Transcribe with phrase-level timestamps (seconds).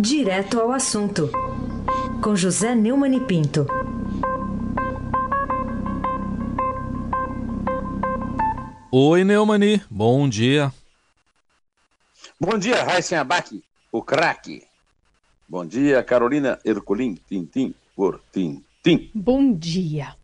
[0.00, 1.28] Direto ao assunto,
[2.22, 3.66] com José Neumann e Pinto.
[8.92, 10.72] Oi, Neumani, bom dia.
[12.40, 13.60] Bom dia, Raíssen Abac,
[13.90, 14.62] o craque.
[15.48, 19.10] Bom dia, Carolina Herculin, Tintim por Tintim.
[19.12, 20.14] Bom dia.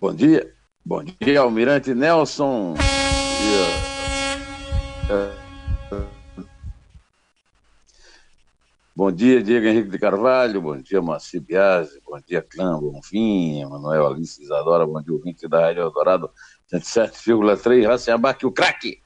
[0.00, 2.72] Bom dia, bom dia, Almirante Nelson.
[2.72, 2.78] Bom
[5.06, 5.41] dia,
[9.14, 14.86] Diego Henrique de Carvalho, bom dia, Moacir Biasi, bom dia, Clã Bonfim, Manuel Alice Isadora,
[14.86, 16.30] bom dia, ouvinte da Rádio Eldorado,
[16.70, 19.00] 107,3, Raciabac, o craque.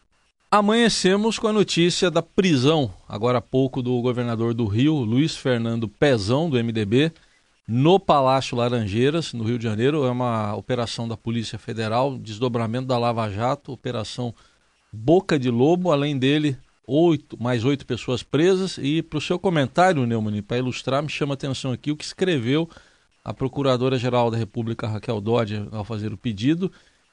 [0.50, 5.88] Amanhecemos com a notícia da prisão, agora há pouco, do governador do Rio, Luiz Fernando
[5.88, 7.12] Pezão, do MDB,
[7.68, 10.04] no Palácio Laranjeiras, no Rio de Janeiro.
[10.04, 14.34] É uma operação da Polícia Federal, desdobramento da Lava Jato, operação
[14.92, 18.78] Boca de Lobo, além dele, oito, mais oito pessoas presas.
[18.78, 22.04] E para o seu comentário, Neumann, para ilustrar, me chama a atenção aqui o que
[22.04, 22.68] escreveu
[23.24, 26.70] a Procuradora-Geral da República, Raquel Dodge, ao fazer o pedido.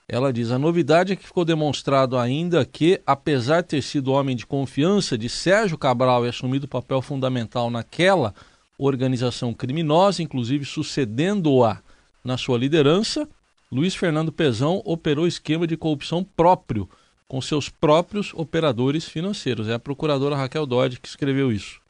[0.07, 4.35] Ela diz: a novidade é que ficou demonstrado ainda que, apesar de ter sido homem
[4.35, 8.33] de confiança de Sérgio Cabral e assumido papel fundamental naquela
[8.77, 11.79] organização criminosa, inclusive sucedendo-a
[12.23, 13.27] na sua liderança,
[13.71, 16.87] Luiz Fernando Pezão operou esquema de corrupção próprio
[17.27, 19.67] com seus próprios operadores financeiros.
[19.67, 21.81] É a procuradora Raquel Dodge que escreveu isso.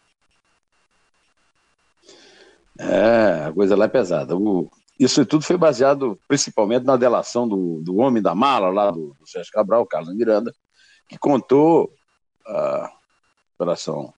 [2.80, 4.36] É, a coisa lá é pesada.
[4.36, 9.16] O, isso tudo foi baseado principalmente na delação do, do homem da mala lá do,
[9.20, 10.54] do Sérgio Cabral, Carlos Miranda,
[11.08, 11.92] que contou
[12.46, 12.92] a
[13.56, 14.14] operação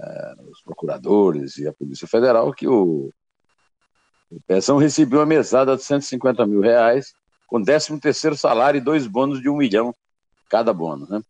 [0.00, 3.12] é, os procuradores e a Polícia Federal que o,
[4.30, 7.12] o recebeu uma mesada de 150 mil reais
[7.46, 9.94] com 13 terceiro salário e dois bônus de um milhão
[10.50, 11.22] cada bônus, né?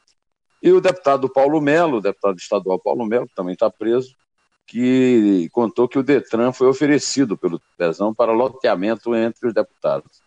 [0.62, 4.14] E o deputado Paulo Melo, o deputado estadual Paulo Melo, que também está preso,
[4.66, 10.22] que contou que o Detran foi oferecido pelo Pezão para loteamento entre os deputados.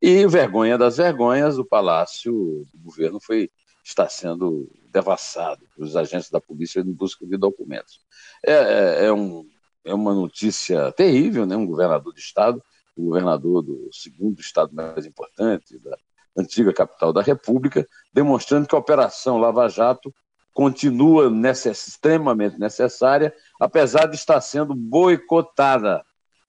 [0.00, 2.32] E, vergonha das vergonhas, o Palácio
[2.72, 3.50] do Governo foi,
[3.82, 8.00] está sendo devassado pelos agentes da polícia em busca de documentos.
[8.44, 9.48] É, é, é, um,
[9.84, 11.56] é uma notícia terrível, né?
[11.56, 12.62] um governador de Estado,
[12.96, 15.98] o governador do segundo Estado mais importante da,
[16.36, 20.14] antiga capital da República, demonstrando que a Operação Lava Jato
[20.52, 26.04] continua necess, extremamente necessária, apesar de estar sendo boicotada,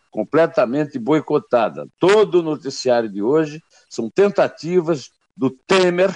[0.09, 1.87] completamente boicotada.
[1.99, 6.15] Todo o noticiário de hoje são tentativas do Temer,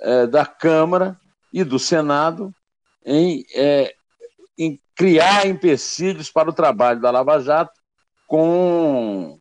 [0.00, 1.16] eh, da Câmara
[1.52, 2.52] e do Senado
[3.04, 3.94] em, eh,
[4.58, 7.78] em criar empecilhos para o trabalho da Lava Jato
[8.26, 9.38] com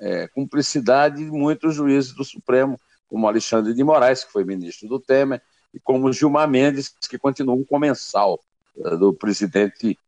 [0.00, 2.78] é, cumplicidade de muitos juízes do Supremo
[3.08, 5.40] como Alexandre de Moraes, que foi ministro do Temer,
[5.72, 8.38] e como Gilmar Mendes, que continua um comensal
[8.76, 9.98] uh, do presidente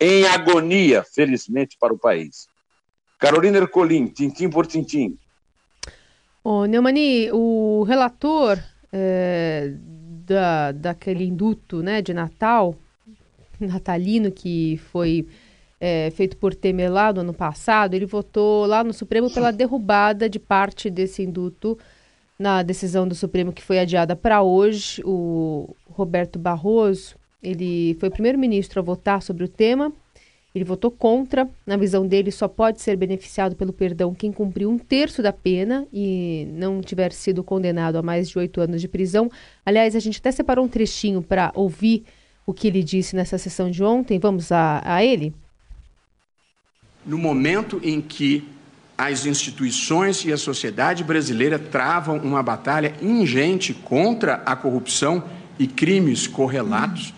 [0.00, 2.46] em agonia, felizmente, para o país.
[3.18, 5.18] Carolina Ercolim, tintim por tintim.
[6.44, 8.58] Ô, Neumani, o relator
[8.92, 9.72] é,
[10.26, 12.76] da, daquele induto né, de Natal,
[13.58, 15.26] natalino, que foi
[15.80, 20.28] é, feito por Temer lá no ano passado, ele votou lá no Supremo pela derrubada
[20.28, 21.78] de parte desse induto
[22.38, 28.12] na decisão do Supremo que foi adiada para hoje, o Roberto Barroso, ele foi o
[28.12, 29.92] primeiro ministro a votar sobre o tema.
[30.52, 31.48] Ele votou contra.
[31.66, 35.86] Na visão dele, só pode ser beneficiado pelo perdão quem cumpriu um terço da pena
[35.92, 39.30] e não tiver sido condenado a mais de oito anos de prisão.
[39.64, 42.04] Aliás, a gente até separou um trechinho para ouvir
[42.46, 44.18] o que ele disse nessa sessão de ontem.
[44.18, 45.34] Vamos a, a ele?
[47.06, 48.48] No momento em que
[48.98, 55.22] as instituições e a sociedade brasileira travam uma batalha ingente contra a corrupção
[55.58, 57.14] e crimes correlatos,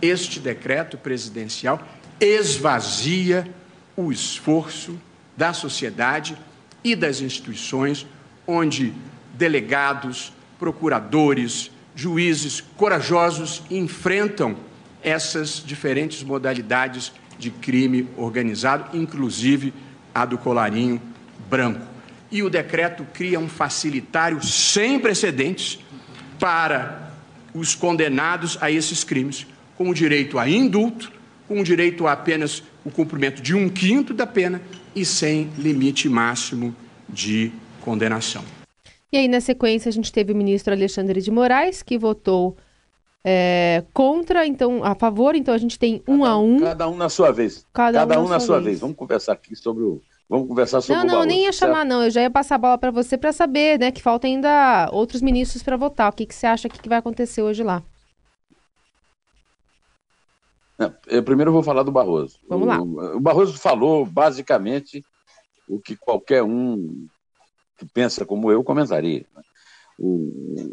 [0.00, 1.82] este decreto presidencial
[2.18, 3.46] esvazia
[3.94, 4.98] o esforço
[5.36, 6.36] da sociedade
[6.82, 8.06] e das instituições,
[8.46, 8.94] onde
[9.34, 14.56] delegados, procuradores, juízes corajosos enfrentam
[15.02, 19.72] essas diferentes modalidades de crime organizado, inclusive
[20.14, 21.00] a do colarinho
[21.48, 21.86] branco.
[22.30, 25.78] E o decreto cria um facilitário sem precedentes
[26.38, 27.10] para
[27.54, 29.46] os condenados a esses crimes,
[29.76, 31.12] com o direito a indulto,
[31.48, 34.60] com o direito a apenas o cumprimento de um quinto da pena
[34.94, 36.74] e sem limite máximo
[37.08, 38.44] de condenação.
[39.12, 42.56] E aí, na sequência, a gente teve o ministro Alexandre de Moraes, que votou
[43.28, 46.60] é, contra, então, a favor, então a gente tem um cada, a um.
[46.60, 47.66] Cada um na sua vez.
[47.72, 48.66] Cada, cada um, um, na, sua, vez.
[48.66, 48.80] vez.
[48.80, 51.72] Vamos conversar aqui sobre o, Vamos conversar sobre não, o Não, não, nem ia certo?
[51.72, 52.04] chamar, não.
[52.04, 53.90] Eu já ia passar a bola para você para saber, né?
[53.90, 56.08] Que falta ainda outros ministros para votar.
[56.08, 57.82] O que, que você acha que, que vai acontecer hoje lá?
[61.08, 62.38] Eu primeiro eu vou falar do Barroso.
[62.48, 62.80] Vamos lá.
[62.80, 65.04] O, o Barroso falou basicamente
[65.68, 67.08] o que qualquer um
[67.76, 69.26] que pensa como eu comentaria.
[69.98, 70.70] O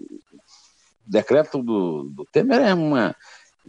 [1.06, 3.16] decreto do, do Temer é uma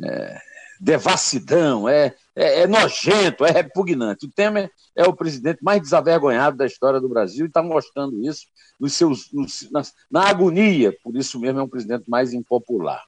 [0.02, 0.38] é,
[0.80, 4.26] devassidão, é, é, é, nojento, é repugnante.
[4.26, 8.46] O Temer é o presidente mais desavergonhado da história do Brasil e está mostrando isso
[8.78, 13.02] nos seus, nos, na, na agonia, por isso mesmo é um presidente mais impopular.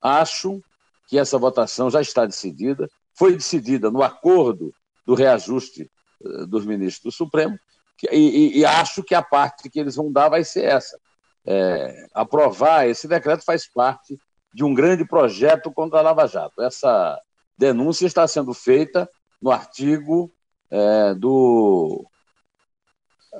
[0.00, 0.60] Acho
[1.08, 4.72] que essa votação já está decidida, foi decidida no acordo
[5.06, 7.58] do reajuste uh, dos ministros do Supremo,
[7.96, 10.98] que, e, e, acho que a parte que eles vão dar vai ser essa.
[11.46, 14.18] É, aprovar esse decreto faz parte
[14.52, 16.62] de um grande projeto contra a Lava Jato.
[16.62, 17.20] Essa
[17.56, 19.08] denúncia está sendo feita
[19.40, 20.32] no artigo
[20.70, 22.06] é, do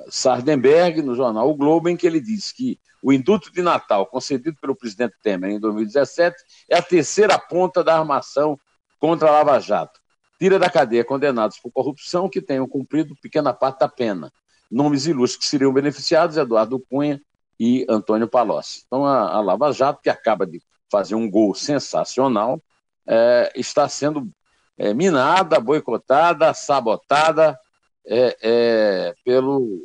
[0.09, 4.57] Sardenberg, no jornal O Globo, em que ele diz que o indulto de Natal concedido
[4.59, 6.35] pelo presidente Temer em 2017
[6.69, 8.59] é a terceira ponta da armação
[8.99, 9.99] contra a Lava Jato.
[10.39, 14.31] Tira da cadeia condenados por corrupção que tenham cumprido pequena parte da pena.
[14.69, 17.19] Nomes ilustres que seriam beneficiados: Eduardo Cunha
[17.59, 18.83] e Antônio Palocci.
[18.85, 20.61] Então, a, a Lava Jato, que acaba de
[20.91, 22.61] fazer um gol sensacional,
[23.05, 24.29] é, está sendo
[24.77, 27.57] é, minada, boicotada, sabotada
[28.05, 29.81] é, é, pelo,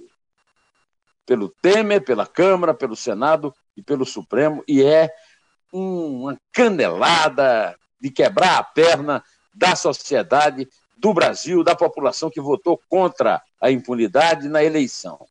[1.25, 5.11] pelo Temer, pela Câmara, pelo Senado e pelo Supremo, e é
[5.73, 9.25] uma canelada de quebrar a perna
[9.55, 15.27] da sociedade, do Brasil, da população que votou contra a impunidade na eleição.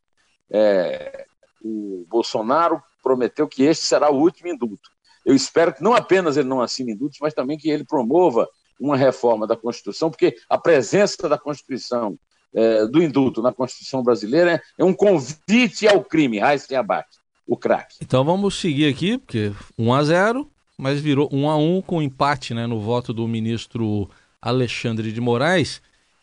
[0.50, 1.26] É,
[1.62, 4.90] o Bolsonaro prometeu que este será o último indulto.
[5.24, 8.48] Eu espero que não apenas ele não assine indultos, mas também que ele promova
[8.80, 12.18] uma reforma da Constituição, porque a presença da Constituição
[12.54, 17.96] é, do indulto na Constituição brasileira é um convite ao crime, Raíssa abate o craque.
[18.00, 22.54] Então vamos seguir aqui, porque 1 a 0 mas virou 1 a 1 com empate
[22.54, 24.10] né, no voto do ministro
[24.40, 25.80] Alexandre de Moraes,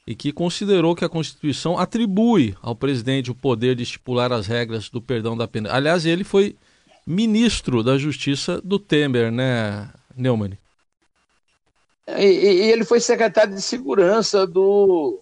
[0.09, 4.89] e que considerou que a Constituição atribui ao presidente o poder de estipular as regras
[4.89, 5.71] do perdão da pena.
[5.71, 6.57] Aliás, ele foi
[7.05, 10.57] ministro da Justiça do Temer, né, Neumann?
[12.07, 15.19] E, e ele foi secretário de Segurança do,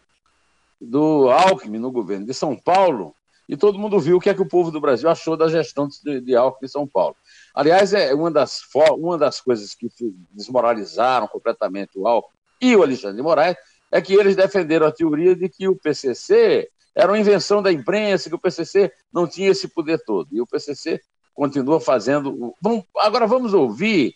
[0.80, 3.14] do Alckmin no governo de São Paulo,
[3.50, 5.90] e todo mundo viu o que é que o povo do Brasil achou da gestão
[5.90, 7.18] de, de Alckmin em São Paulo.
[7.54, 8.62] Aliás, é uma das,
[8.98, 9.90] uma das coisas que
[10.32, 13.58] desmoralizaram completamente o Alckmin e o Alexandre de Moraes
[13.92, 18.30] é que eles defenderam a teoria de que o PCC era uma invenção da imprensa,
[18.30, 20.30] que o PCC não tinha esse poder todo.
[20.32, 21.00] E o PCC
[21.34, 22.56] continua fazendo.
[22.98, 24.16] Agora vamos ouvir.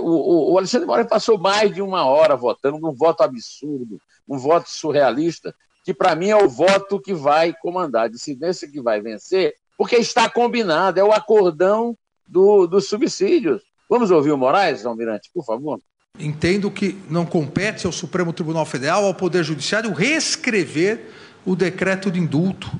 [0.00, 4.68] O, o Alexandre Moraes passou mais de uma hora votando, num voto absurdo, um voto
[4.68, 5.54] surrealista,
[5.84, 9.94] que para mim é o voto que vai comandar, a dissidência que vai vencer, porque
[9.94, 11.96] está combinado, é o acordão
[12.26, 13.62] do, dos subsídios.
[13.88, 15.80] Vamos ouvir o Moraes, Almirante, por favor?
[16.16, 21.10] Entendo que não compete ao Supremo Tribunal Federal, ao Poder Judiciário, reescrever
[21.44, 22.70] o decreto de indulto,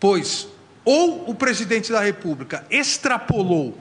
[0.00, 0.48] pois
[0.84, 3.78] ou o presidente da República extrapolou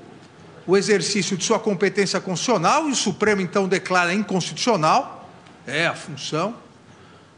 [0.68, 5.27] o exercício de sua competência constitucional e o Supremo então declara inconstitucional,
[5.65, 6.56] é a função,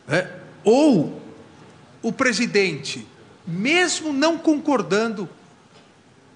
[0.09, 0.27] é,
[0.65, 1.21] ou
[2.01, 3.07] o presidente,
[3.47, 5.29] mesmo não concordando,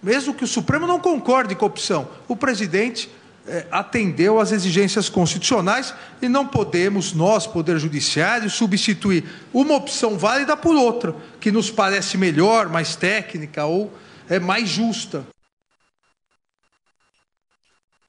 [0.02, 3.10] mesmo que o Supremo não concorde com a opção, o presidente
[3.72, 10.76] atendeu às exigências constitucionais e não podemos, nós, Poder Judiciário, substituir uma opção válida por
[10.76, 13.92] outra, que nos parece melhor, mais técnica ou
[14.30, 15.26] é mais justa.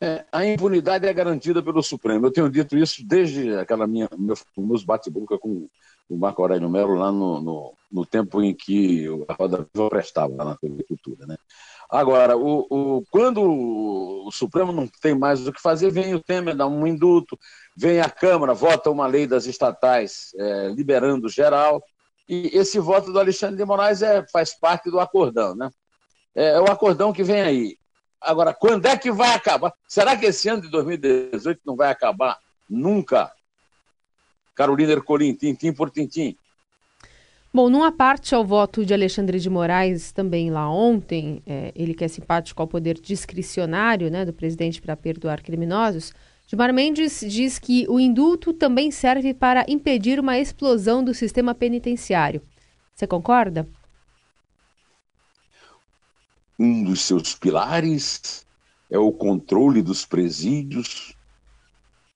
[0.01, 2.27] É, a impunidade é garantida pelo Supremo.
[2.27, 5.69] Eu tenho dito isso desde aquela minha meu famoso bate-boca com
[6.09, 10.35] o Marco Aurélio Melo lá no, no, no, tempo em que a Roda Viva prestava
[10.37, 11.27] lá na Cultura.
[11.27, 11.37] Né?
[11.91, 16.55] Agora, o, o, quando o Supremo não tem mais o que fazer, vem o Temer,
[16.55, 17.39] dá um indulto,
[17.75, 21.83] vem a Câmara, vota uma lei das estatais é, liberando geral,
[22.29, 25.55] e esse voto do Alexandre de Moraes é, faz parte do acordão.
[25.55, 25.71] Né?
[26.35, 27.79] É, é o acordão que vem aí.
[28.21, 29.73] Agora, quando é que vai acabar?
[29.89, 32.37] Será que esse ano de 2018 não vai acabar
[32.69, 33.33] nunca?
[34.55, 36.37] Carolina Ercolim, tintim por tintim.
[37.59, 42.05] Bom, numa parte ao voto de Alexandre de Moraes também lá ontem, é, ele que
[42.05, 46.13] é simpático ao poder discricionário né, do presidente para perdoar criminosos,
[46.47, 52.43] Gilmar Mendes diz que o indulto também serve para impedir uma explosão do sistema penitenciário.
[52.95, 53.69] Você concorda?
[56.57, 58.47] Um dos seus pilares
[58.89, 61.13] é o controle dos presídios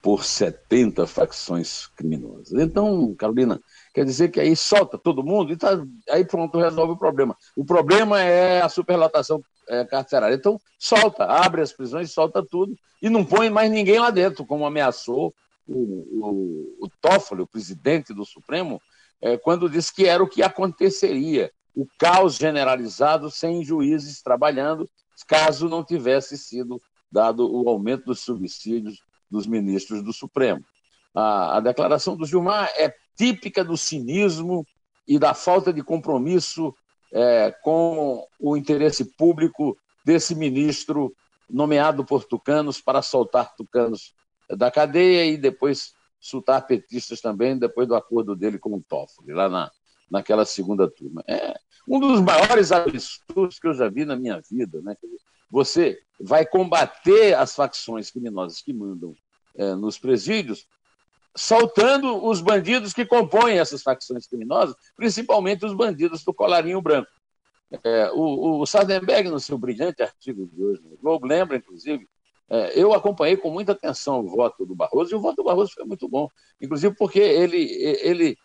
[0.00, 2.52] por 70 facções criminosas.
[2.52, 3.60] Então, Carolina,
[3.92, 5.78] quer dizer que aí solta todo mundo e tá,
[6.10, 7.36] aí pronto, resolve o problema.
[7.56, 10.34] O problema é a superlotação é, carcerária.
[10.34, 14.66] Então, solta, abre as prisões, solta tudo e não põe mais ninguém lá dentro, como
[14.66, 15.34] ameaçou
[15.66, 18.80] o, o, o Toffoli, o presidente do Supremo,
[19.20, 24.88] é, quando disse que era o que aconteceria, o caos generalizado sem juízes trabalhando,
[25.26, 26.80] caso não tivesse sido
[27.10, 30.64] dado o aumento dos subsídios dos ministros do Supremo.
[31.14, 34.66] A, a declaração do Gilmar é típica do cinismo
[35.06, 36.74] e da falta de compromisso
[37.12, 41.14] é, com o interesse público desse ministro
[41.48, 44.14] nomeado por tucanos para soltar tucanos
[44.48, 49.48] da cadeia e depois soltar petistas também, depois do acordo dele com o Toffoli, lá
[49.48, 49.70] na,
[50.10, 51.22] naquela segunda turma.
[51.28, 51.54] É
[51.86, 54.80] um dos maiores absurdos que eu já vi na minha vida.
[54.82, 54.96] Né?
[55.50, 59.14] Você vai combater as facções criminosas que mandam
[59.56, 60.66] é, nos presídios,
[61.34, 67.10] soltando os bandidos que compõem essas facções criminosas, principalmente os bandidos do colarinho branco.
[67.84, 72.06] É, o, o Sardenberg, no seu brilhante artigo de hoje no Globo, lembra, inclusive,
[72.50, 75.72] é, eu acompanhei com muita atenção o voto do Barroso, e o voto do Barroso
[75.74, 76.28] foi muito bom,
[76.60, 77.62] inclusive porque ele,
[78.02, 78.36] ele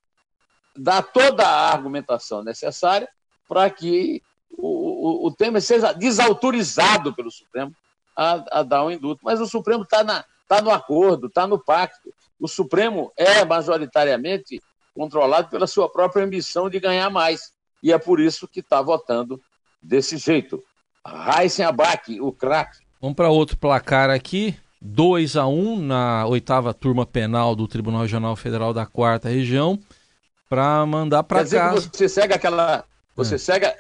[0.78, 3.10] dá toda a argumentação necessária
[3.50, 7.76] para que o, o, o Temer seja desautorizado pelo Supremo
[8.16, 9.22] a, a dar um indulto.
[9.24, 12.07] Mas o Supremo está tá no acordo, está no pacto.
[12.40, 14.62] O Supremo é majoritariamente
[14.94, 17.52] controlado pela sua própria ambição de ganhar mais.
[17.82, 19.40] E é por isso que está votando
[19.82, 20.64] desse jeito.
[21.06, 22.80] Raíssen Abac, o craque.
[23.00, 24.56] Vamos para outro placar aqui.
[24.82, 29.80] 2 a 1 na oitava turma penal do Tribunal Regional Federal da Quarta Região
[30.50, 31.90] para mandar para casa.
[31.92, 33.38] você segue aquela, você é.
[33.38, 33.74] segue,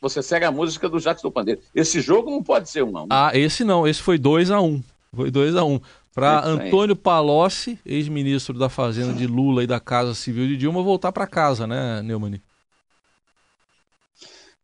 [0.00, 1.60] você segue a música do Jacques do Pandeiro.
[1.74, 3.06] Esse jogo não pode ser um não.
[3.10, 4.82] Ah, esse não, esse foi 2 a 1.
[5.14, 5.80] Foi 2 a 1.
[6.12, 11.12] Para Antônio Palocci, ex-ministro da Fazenda de Lula e da Casa Civil de Dilma, voltar
[11.12, 12.40] para casa, né, Neumann?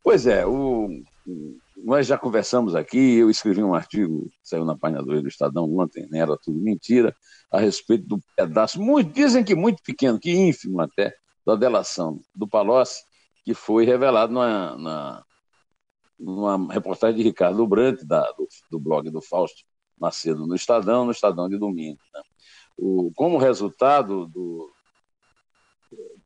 [0.02, 0.88] Pois é, o,
[1.76, 6.18] nós já conversamos aqui, eu escrevi um artigo, saiu na página do Estadão ontem, né,
[6.18, 7.14] era tudo mentira,
[7.50, 11.14] a respeito do pedaço, muito, dizem que muito pequeno, que ínfimo até,
[11.46, 13.04] da delação do Palocci,
[13.44, 15.24] que foi revelado na, na,
[16.18, 19.64] numa reportagem de Ricardo Brant, da, do, do blog do Fausto
[19.98, 21.98] Macedo, no Estadão, no Estadão de domingo.
[22.12, 22.22] Né?
[22.78, 24.70] O, como resultado do,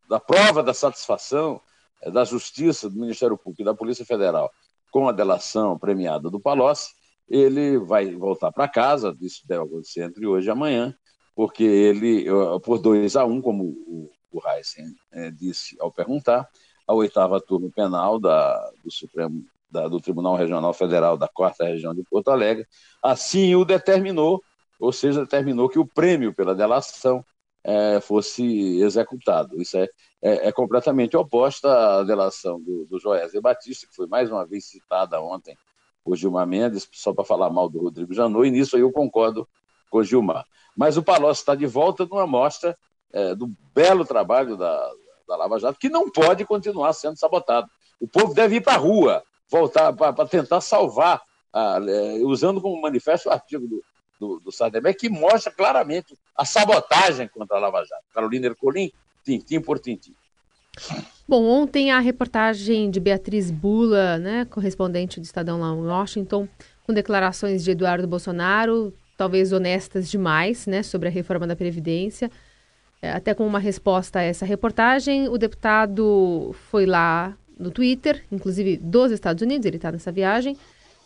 [0.08, 1.60] da prova da satisfação
[2.02, 4.50] é, da Justiça, do Ministério Público e da Polícia Federal
[4.90, 6.92] com a delação premiada do Palocci,
[7.28, 10.92] ele vai voltar para casa, isso deve acontecer entre hoje e amanhã,
[11.32, 12.26] porque ele,
[12.64, 16.48] por 2 a 1, um, como o, o Heisen é, disse ao perguntar,
[16.86, 21.94] a oitava turma penal da, do Supremo, da, do Tribunal Regional Federal da Quarta Região
[21.94, 22.66] de Porto Alegre,
[23.02, 24.42] assim o determinou,
[24.78, 27.24] ou seja, determinou que o prêmio pela delação
[27.62, 29.60] é, fosse executado.
[29.60, 29.88] Isso é,
[30.22, 35.20] é, é, completamente oposta à delação do, do Batista, que foi mais uma vez citada
[35.20, 35.56] ontem
[36.02, 39.46] por Gilmar Mendes, só para falar mal do Rodrigo Janot, e nisso aí eu concordo
[39.90, 40.46] com o Gilmar.
[40.76, 42.76] Mas o Palocci está de volta numa mostra
[43.12, 44.90] é, do belo trabalho da,
[45.28, 47.68] da Lava Jato, que não pode continuar sendo sabotado.
[48.00, 51.20] O povo deve ir para a rua, voltar para tentar salvar,
[51.52, 53.82] a, é, usando como manifesto o artigo do,
[54.18, 58.04] do, do Sardenberg, que mostra claramente a sabotagem contra a Lava Jato.
[58.14, 58.92] Carolina Ercolim,
[59.24, 60.14] tintim por tintim.
[61.26, 66.48] Bom, ontem a reportagem de Beatriz Bula, né, correspondente do Estadão lá em Washington,
[66.86, 72.30] com declarações de Eduardo Bolsonaro, talvez honestas demais, né, sobre a reforma da Previdência.
[73.02, 78.76] É, até com uma resposta a essa reportagem, o deputado foi lá no Twitter, inclusive
[78.78, 80.56] dos Estados Unidos, ele está nessa viagem,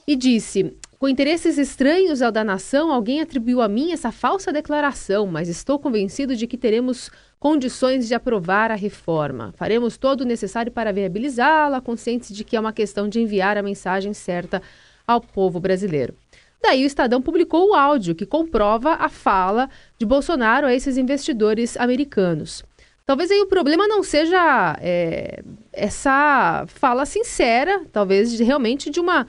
[0.07, 5.27] e disse: com interesses estranhos ao da nação, alguém atribuiu a mim essa falsa declaração,
[5.27, 9.53] mas estou convencido de que teremos condições de aprovar a reforma.
[9.57, 13.63] Faremos todo o necessário para viabilizá-la, conscientes de que é uma questão de enviar a
[13.63, 14.63] mensagem certa
[15.07, 16.15] ao povo brasileiro.
[16.63, 19.69] Daí o Estadão publicou o áudio que comprova a fala
[19.99, 22.65] de Bolsonaro a esses investidores americanos.
[23.07, 25.43] Talvez aí o problema não seja é,
[25.73, 29.27] essa fala sincera, talvez de, realmente de uma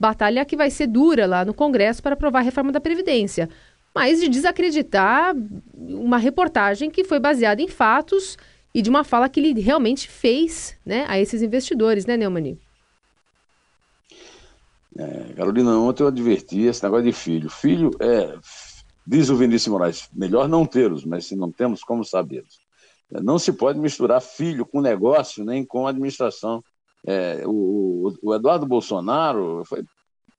[0.00, 3.50] batalha que vai ser dura lá no Congresso para aprovar a reforma da Previdência,
[3.94, 5.34] mas de desacreditar
[5.74, 8.38] uma reportagem que foi baseada em fatos
[8.74, 12.58] e de uma fala que ele realmente fez né, a esses investidores, né, Neumani?
[14.96, 17.50] É, Carolina, ontem eu adverti esse negócio de filho.
[17.50, 18.36] Filho é,
[19.06, 22.67] diz o Vinícius Moraes, melhor não tê-los, mas se não temos, como sabê-los?
[23.10, 26.62] Não se pode misturar filho com negócio, nem com administração
[27.06, 29.84] é, o, o, Eduardo Bolsonaro foi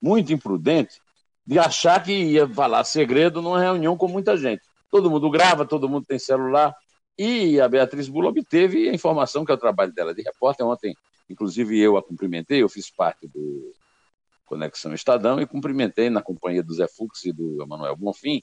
[0.00, 1.00] muito imprudente
[1.46, 4.62] de achar que ia falar segredo numa reunião com muita gente.
[4.90, 6.74] Todo mundo grava, todo mundo tem celular.
[7.18, 10.66] E a Beatriz Bula obteve a informação que é o trabalho dela de repórter.
[10.66, 10.94] Ontem,
[11.28, 13.72] inclusive, eu a cumprimentei, eu fiz parte do
[14.46, 18.40] Conexão Estadão, e cumprimentei na companhia do Zé Fux e do Emanuel Bonfim,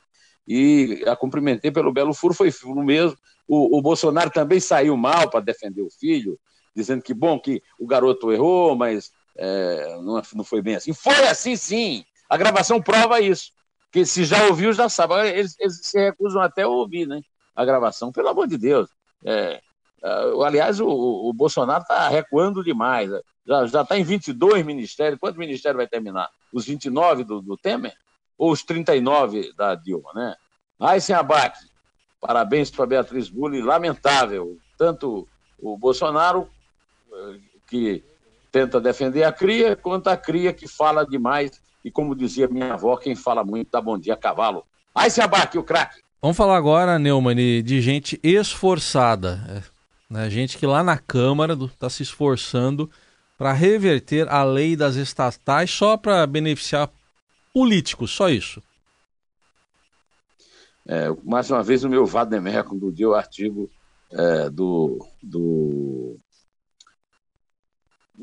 [0.47, 3.17] e a cumprimentei pelo belo furo, foi furo mesmo.
[3.47, 6.39] O, o Bolsonaro também saiu mal para defender o filho,
[6.75, 10.93] dizendo que bom que o garoto errou, mas é, não, não foi bem assim.
[10.93, 12.03] Foi assim, sim.
[12.29, 13.51] A gravação prova isso.
[13.91, 15.13] Que se já ouviu, já sabe.
[15.29, 17.21] Eles, eles se recusam até a ouvir, né?
[17.55, 18.89] A gravação, pelo amor de Deus.
[19.25, 19.61] É,
[20.03, 23.09] é aliás, o, o Bolsonaro está recuando demais.
[23.45, 25.19] Já está em 22 ministérios.
[25.19, 26.29] Quantos ministérios vai terminar?
[26.51, 27.95] Os 29 do, do Temer?
[28.37, 30.35] Ou os 39 da Dilma, né?
[30.79, 31.66] Aí sem abaque.
[32.19, 33.61] Parabéns para Beatriz Bulli.
[33.61, 34.57] Lamentável.
[34.77, 35.27] Tanto
[35.59, 36.47] o Bolsonaro,
[37.11, 38.03] eh, que
[38.51, 42.97] tenta defender a cria, quanto a cria que fala demais e como dizia minha avó,
[42.97, 44.63] quem fala muito dá bom dia a cavalo.
[44.93, 46.01] Aí se abaque o craque.
[46.21, 49.39] Vamos falar agora, Neumann, de gente esforçada.
[49.49, 49.63] É,
[50.09, 50.29] né?
[50.29, 52.89] Gente que lá na Câmara está se esforçando
[53.37, 56.89] para reverter a lei das estatais só para beneficiar
[57.53, 58.61] políticos, só isso.
[60.87, 62.05] É, mais uma vez, o meu
[62.63, 63.69] quando dia o artigo
[64.09, 66.17] é, do, do,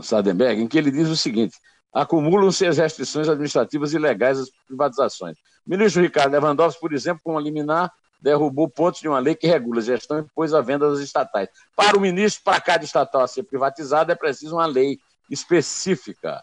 [0.01, 1.59] Sardenberg, em que ele diz o seguinte:
[1.93, 5.37] acumulam-se as restrições administrativas ilegais às privatizações.
[5.67, 9.47] O ministro Ricardo Lewandowski, por exemplo, com a liminar, derrubou pontos de uma lei que
[9.47, 11.51] regula a gestão e impôs a venda das estatais.
[11.77, 14.99] Para o ministro, para cada estatal a ser privatizada, é preciso uma lei
[15.31, 16.43] específica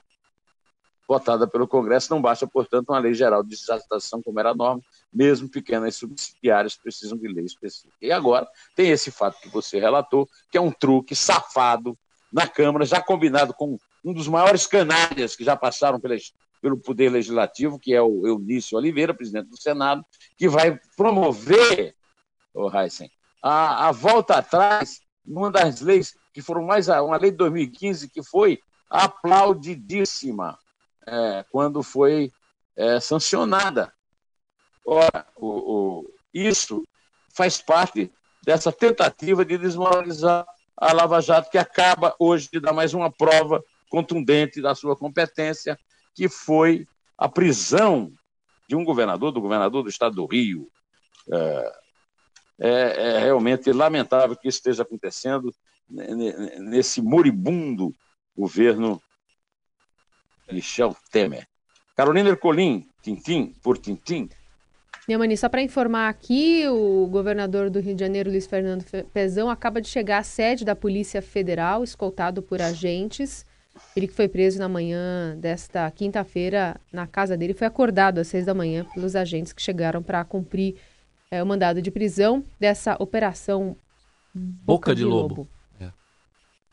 [1.12, 2.14] votada pelo Congresso.
[2.14, 4.82] Não basta, portanto, uma lei geral de desestatização, como era a norma,
[5.14, 7.94] mesmo pequenas subsidiárias precisam de lei específica.
[8.02, 11.98] E agora tem esse fato que você relatou, que é um truque safado
[12.32, 16.16] na Câmara, já combinado com um dos maiores canalhas que já passaram pela,
[16.62, 20.06] pelo Poder Legislativo, que é o Eunício Oliveira, presidente do Senado,
[20.38, 21.94] que vai promover,
[22.54, 23.12] oh, Heisen,
[23.44, 26.88] a, a volta atrás numa das leis que foram mais.
[26.88, 30.58] uma lei de 2015 que foi aplaudidíssima
[31.12, 32.32] é, quando foi
[32.76, 33.94] é, sancionada.
[34.86, 36.88] Ora, o, o, isso
[37.36, 38.12] faz parte
[38.44, 40.46] dessa tentativa de desmoralizar
[40.78, 45.78] a Lava Jato, que acaba hoje de dar mais uma prova contundente da sua competência,
[46.16, 48.12] que foi a prisão
[48.68, 50.72] de um governador, do governador do estado do Rio.
[51.32, 51.82] É,
[52.60, 55.54] é, é realmente lamentável que isso esteja acontecendo
[55.90, 57.94] nesse moribundo
[58.36, 59.02] governo
[60.52, 61.46] Michel Temer.
[61.96, 64.30] Carolina Ercolim, Tintim por Tintim.
[65.08, 69.82] Neumani, só para informar aqui, o governador do Rio de Janeiro, Luiz Fernando Pezão, acaba
[69.82, 73.46] de chegar à sede da Polícia Federal, escoltado por agentes.
[73.96, 78.46] Ele que foi preso na manhã desta quinta-feira na casa dele, foi acordado às seis
[78.46, 80.76] da manhã pelos agentes que chegaram para cumprir
[81.32, 83.76] é, o mandado de prisão dessa operação
[84.34, 85.36] Boca, Boca de, de, Lobo.
[85.36, 85.48] Lobo.
[85.80, 85.92] É.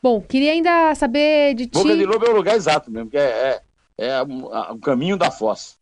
[0.01, 1.73] Bom, queria ainda saber de ti...
[1.73, 3.61] Boca de Lobo é o lugar exato mesmo, que é, é
[3.99, 5.75] é o caminho da fossa.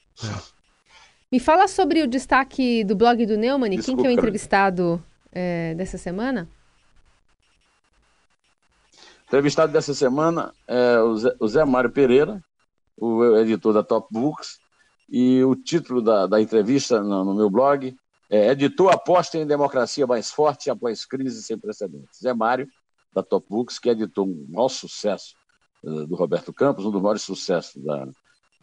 [1.32, 3.70] Me fala sobre o destaque do blog do Neumann.
[3.70, 6.50] Desculpa, Quem que é o entrevistado é, dessa semana?
[9.28, 12.42] Entrevistado dessa semana é o Zé, o Zé Mário Pereira,
[12.98, 14.58] o editor da Top Books,
[15.10, 17.96] e o título da, da entrevista no, no, meu blog
[18.30, 22.20] é Editor aposta em democracia mais forte após crise sem precedentes.
[22.22, 22.68] Zé Mário,
[23.14, 25.36] da Top Books, que editou um maior sucesso
[25.84, 28.08] do Roberto Campos, um dos maiores sucessos da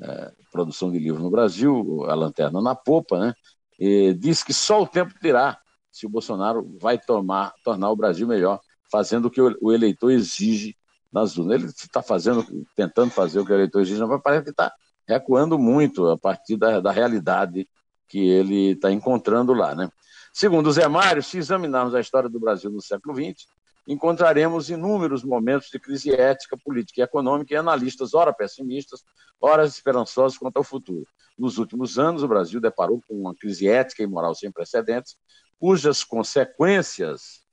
[0.00, 3.35] é, produção de livros no Brasil, A Lanterna na Popa, né?
[3.79, 5.59] E diz que só o tempo dirá
[5.90, 10.77] se o Bolsonaro vai tomar, tornar o Brasil melhor, fazendo o que o, eleitor exige
[11.12, 11.55] nas urnas.
[11.55, 12.44] Ele está fazendo,
[12.77, 14.72] tentando fazer o que o eleitor exige, mas parece que está
[15.07, 17.68] recuando muito a partir da, da realidade
[18.09, 19.88] que ele está encontrando lá, né?
[20.33, 23.46] Segundo Zé Mário, se examinarmos a história do Brasil no século XX,
[23.87, 29.03] encontraremos inúmeros momentos de crise ética, política e econômica e analistas, ora pessimistas,
[29.40, 31.07] ora esperançosos quanto ao futuro.
[31.38, 35.16] Nos últimos anos, o Brasil deparou com uma crise ética e moral sem precedentes,
[35.59, 37.44] cujas consequências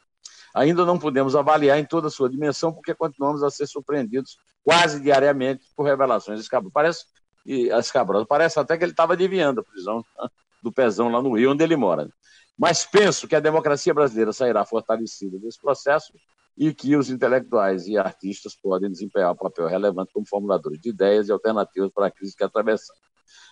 [0.54, 5.00] ainda não podemos avaliar em toda a sua dimensão, porque continuamos a ser surpreendidos quase
[5.00, 6.74] diariamente por revelações escabrosas.
[6.74, 7.06] Parece,
[7.46, 8.28] escabrosas.
[8.28, 10.04] Parece até que ele estava adivinhando a prisão
[10.62, 12.10] do Pezão lá no Rio, onde ele mora.
[12.58, 16.14] Mas penso que a democracia brasileira sairá fortalecida desse processo
[16.58, 21.28] e que os intelectuais e artistas podem desempenhar um papel relevante como formuladores de ideias
[21.28, 23.02] e alternativas para a crise que atravessamos.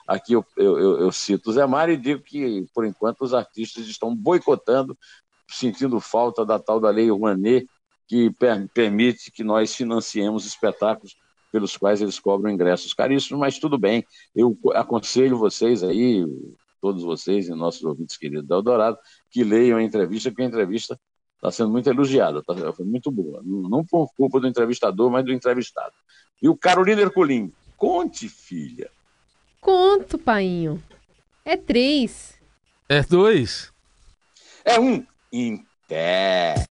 [0.08, 3.88] Aqui eu, eu, eu cito o Zé Mário e digo que, por enquanto, os artistas
[3.88, 4.98] estão boicotando,
[5.50, 7.68] sentindo falta da tal da Lei Rouanet,
[8.08, 11.16] que per permite que nós financiemos espetáculos
[11.52, 16.26] pelos quais eles cobram ingressos caríssimos, mas tudo bem, eu aconselho vocês aí,
[16.80, 18.98] todos vocês e nossos ouvintes queridos da Eldorado,
[19.30, 21.00] que leiam a entrevista, porque a entrevista
[21.36, 23.42] está sendo muito elogiada, tá, foi muito boa.
[23.44, 25.94] Não por culpa do entrevistador, mas do entrevistado.
[26.42, 28.90] E o Carolina Ercolim, conte, filha,
[29.62, 30.82] Conto, painho.
[31.44, 32.36] É três.
[32.88, 33.74] É dois.
[34.64, 36.68] É um em pé.